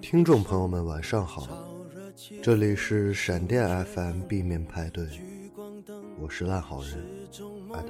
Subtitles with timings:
[0.00, 1.46] 听众朋友们，晚上好，
[2.42, 5.06] 这里是闪电 FM B 面派对，
[6.18, 6.98] 我是烂好人
[7.72, 7.88] 阿达。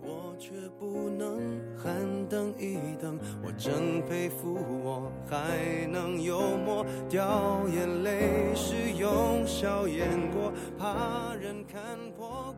[0.00, 1.38] 我却不能
[1.76, 1.94] 喊
[2.28, 11.80] 等一等，我真佩服我还能幽默，掉眼泪是用笑掩过，怕人看
[12.16, 12.54] 破。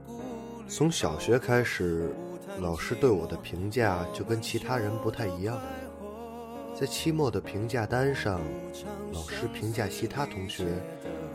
[0.68, 2.14] 从小学开始，
[2.60, 5.60] 老师对我的评价就跟其他人不太一样。
[6.80, 8.40] 在期末的评价单上，
[9.12, 10.64] 老师评价其他同学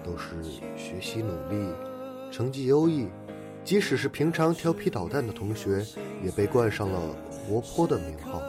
[0.04, 0.42] 都是
[0.76, 1.72] 学习努力、
[2.32, 3.08] 成绩优异。
[3.64, 5.86] 即使是平常调皮捣蛋的同学，
[6.24, 7.00] 也被冠上了
[7.30, 8.42] 活泼的名号。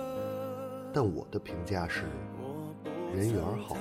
[0.91, 2.05] 但我的评价是
[3.15, 3.77] 人缘好。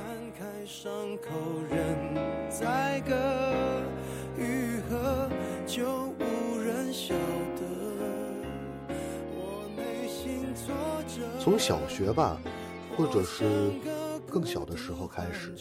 [11.40, 12.38] 从小学吧，
[12.98, 13.72] 或者是
[14.30, 15.54] 更小的时候开始，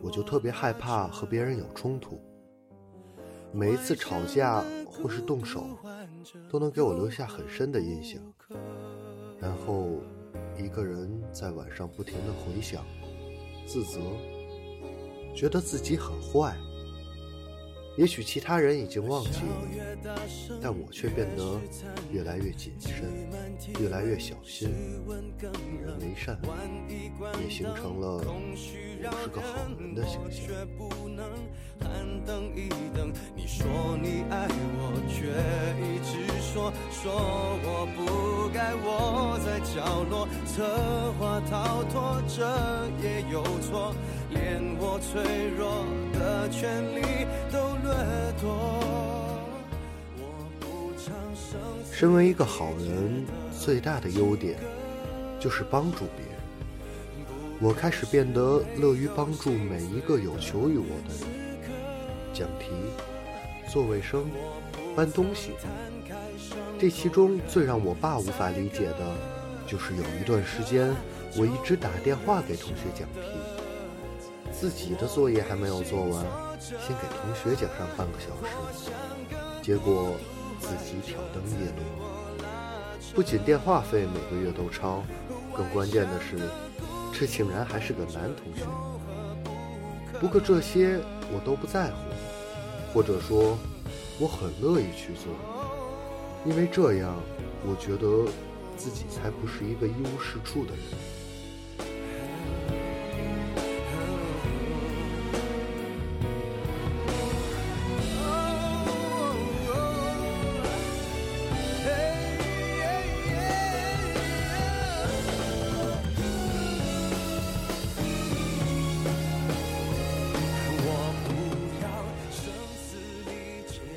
[0.00, 2.20] 我就特别害怕和别人有冲突。
[3.52, 5.64] 每一次吵架或是动手，
[6.48, 8.20] 都能给我留下很深的印象。
[9.40, 10.00] 然后，
[10.58, 12.84] 一个人在晚上不停的回想、
[13.66, 14.00] 自责，
[15.34, 16.56] 觉得自己很坏。
[17.96, 20.18] 也许其他人已经忘记了，
[20.60, 21.58] 但我却变得
[22.12, 22.92] 越来越谨慎，
[23.80, 24.68] 越来越小心，
[25.08, 26.38] 人为善，
[27.42, 28.98] 也形成了我是
[29.32, 29.46] 个好
[29.80, 30.44] 人的形象。
[33.34, 33.66] 你说
[34.02, 35.32] 你爱我，却
[35.80, 37.04] 一直说说
[37.62, 42.44] 我不该窝在角落，策划逃脱，这
[43.02, 43.94] 也有错，
[44.30, 47.75] 连我脆弱的权利都。
[51.92, 53.24] 身为一个好人，
[53.58, 54.58] 最大的优点
[55.40, 56.36] 就是帮助别人。
[57.58, 61.26] 我开始变得乐于帮助每一个有求于我的人。
[62.34, 62.66] 讲题、
[63.66, 64.26] 做卫生、
[64.94, 65.52] 搬东西，
[66.78, 69.16] 这其中最让我爸无法理解的，
[69.66, 70.94] 就是有一段时间，
[71.34, 73.65] 我一直打电话给同学讲题。
[74.58, 76.24] 自己的作业还没有做完，
[76.58, 78.90] 先给同学讲上半个小时，
[79.62, 80.12] 结果
[80.58, 81.82] 自己挑灯夜读。
[83.14, 85.04] 不仅电话费每个月都超，
[85.54, 86.38] 更关键的是，
[87.12, 88.64] 这竟然还是个男同学。
[90.18, 90.98] 不过这些
[91.30, 93.58] 我都不在乎，或者说，
[94.18, 95.34] 我很乐意去做，
[96.46, 97.14] 因为这样，
[97.62, 98.26] 我觉得
[98.78, 100.82] 自己才不是一个一无是处的人。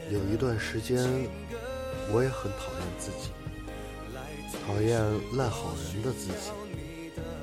[0.09, 0.97] 有一段时间，
[2.11, 3.29] 我也很讨厌自己，
[4.65, 4.99] 讨厌
[5.37, 6.49] 烂好人的自己。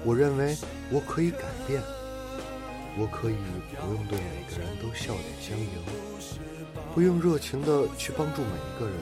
[0.05, 0.57] 我认为
[0.91, 1.81] 我可以改变，
[2.99, 3.37] 我可以
[3.81, 5.71] 不用对每个人都笑脸相迎，
[6.93, 8.97] 不用热情的去帮助每一个人。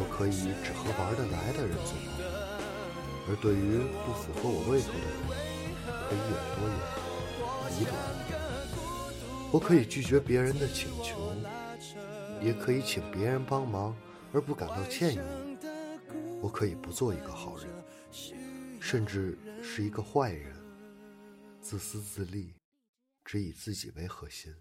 [0.00, 2.30] 我可以只和玩得来的人做朋友，
[3.26, 5.34] 而对于不符合我胃口的人，
[6.06, 6.78] 可以有多远，
[7.80, 7.90] 离多
[8.30, 8.38] 远。
[9.50, 11.27] 我可以拒绝别人的请求。
[12.40, 13.96] 也可以请别人帮忙
[14.32, 15.18] 而不感到歉意。
[16.40, 17.66] 我可以不做一个好人，
[18.80, 20.54] 甚至是一个坏人，
[21.60, 22.54] 自私自利，
[23.24, 24.54] 只以自己为核心。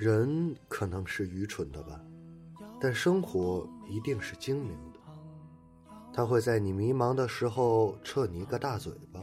[0.00, 2.00] 人可能是愚蠢的吧，
[2.80, 5.00] 但生活一定是精明的。
[6.12, 9.20] 他会在你迷茫的时候撤你一个大嘴巴，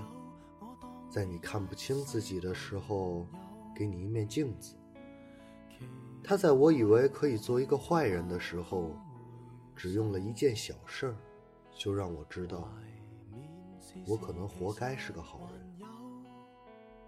[1.09, 3.25] 在你看不清自己的时候
[3.73, 4.75] 给你一面镜子。
[6.21, 8.91] 他在我以为可以做一个坏人的时候，
[9.77, 11.15] 只用了一件小事儿，
[11.73, 12.69] 就让我知道，
[14.05, 15.87] 我可能活该是个好人。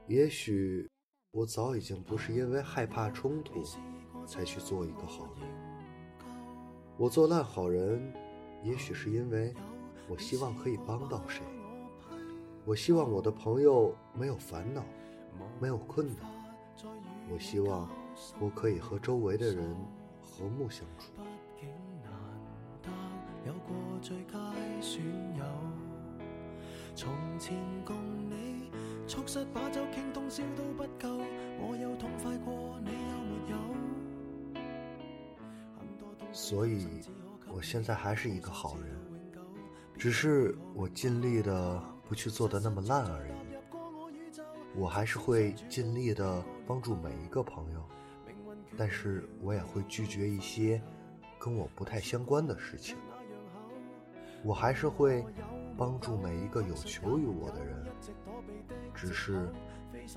[0.08, 0.90] 也许。
[1.32, 3.62] 我早已经不是因为害怕冲突
[4.26, 5.48] 才去做一个好人。
[6.98, 8.14] 我做烂好人，
[8.64, 9.54] 也许是因为
[10.08, 11.44] 我希望可以帮到谁。
[12.66, 14.84] 我希望我的朋友没有烦恼，
[15.60, 16.18] 没有困难。
[17.30, 17.90] 我希望
[18.40, 19.76] 我可以和周围的人
[20.22, 21.12] 和睦相处。
[26.96, 27.96] 从前共
[28.28, 28.72] 你
[29.07, 31.07] 促膝把酒倾通宵都不够，
[31.62, 33.57] 我有痛快过，你有没有？
[36.33, 36.86] 所以，
[37.48, 39.00] 我现在还是一个好人，
[39.98, 43.31] 只是我尽力的不去做的那么烂而已。
[44.75, 47.81] 我还是会尽力的帮助每一个朋友，
[48.77, 50.81] 但是我也会拒绝一些
[51.39, 52.98] 跟我不太相关的事情。
[54.44, 55.25] 我还是会
[55.77, 57.86] 帮助每一个有求于我的人，
[58.98, 59.48] 只是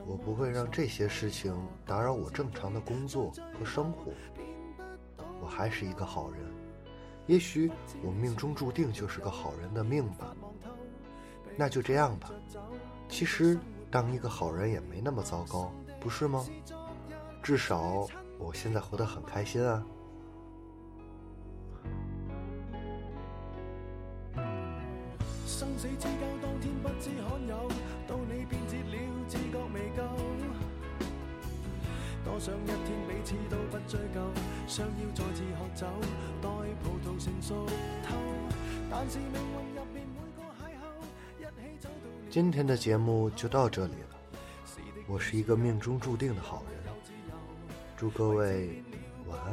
[0.04, 1.54] 我不会让这些事情
[1.86, 4.10] 打扰我正常的工作和生活。
[5.40, 6.40] 我还是一个好人，
[7.26, 7.70] 也许
[8.02, 10.34] 我命中注定就是个好人的命吧。
[11.56, 12.32] 那就这样吧。
[13.08, 13.56] 其实。
[13.92, 16.46] 当一个好人也没那么糟糕，不是吗？
[17.42, 18.06] 至少
[18.38, 19.84] 我现在活得很开心啊。
[25.60, 27.68] 生死之交当天不知罕有，
[28.08, 28.96] 到你变节了，
[29.28, 30.02] 自觉未够。
[32.24, 34.26] 多想一天彼此都不追究，
[34.66, 35.86] 想要再次喝酒，
[36.40, 36.48] 待
[36.82, 37.66] 葡萄成熟
[38.02, 38.16] 透。
[38.90, 40.80] 但是命运入面每个邂逅，
[41.38, 42.08] 一起走到。
[42.30, 44.16] 今天的节目就到这里了。
[45.06, 46.94] 我是一个命中注定的好人，
[47.98, 48.82] 祝各位
[49.26, 49.52] 晚安，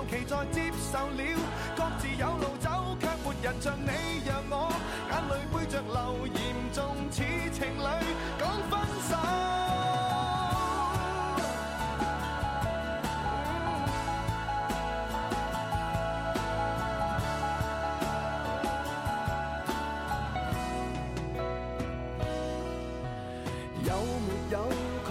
[0.00, 1.22] 尤其就其在接受了，
[1.76, 3.90] 各自有路走，却没人像你
[4.24, 4.72] 让我。
[5.10, 6.40] 眼泪背着流，严
[6.72, 8.09] 重似情侣。